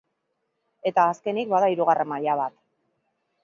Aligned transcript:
Eta 0.91 1.03
azkenik, 1.11 1.53
bada 1.53 1.69
hirugarren 1.75 2.13
maila 2.15 2.41
bat. 2.43 2.57